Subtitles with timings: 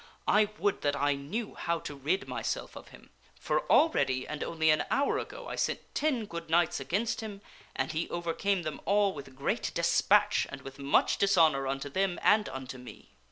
[0.27, 4.71] I would that I knew how to rid myself of him; for already, and only
[4.71, 7.41] an hour ago, I sent ten good knights against him,
[7.75, 12.49] and he overcame them all with great despatch and with much dishonor unto them and
[12.49, 13.11] unto me."